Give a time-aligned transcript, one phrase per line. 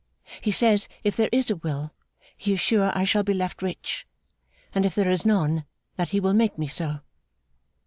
[0.41, 1.91] He says, if there is a will,
[2.35, 4.07] he is sure I shall be left rich;
[4.73, 5.63] and if there is none,
[5.95, 7.01] that he will make me so.